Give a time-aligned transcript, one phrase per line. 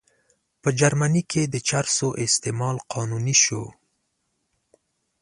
[0.61, 3.63] په جرمني کې د چرسو استعمال قانوني شو.